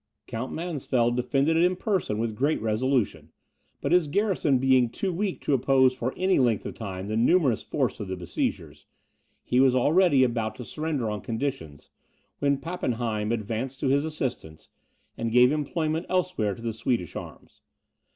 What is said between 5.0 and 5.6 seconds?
weak to